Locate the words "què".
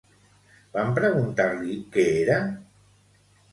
1.99-2.07